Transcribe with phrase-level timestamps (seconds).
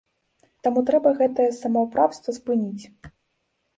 [0.67, 2.83] Таму трэба гэтае самаўпраўства спыніць.